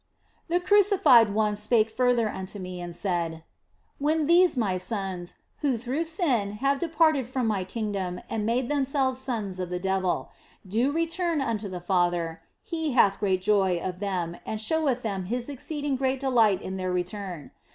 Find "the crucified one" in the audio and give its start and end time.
0.47-1.55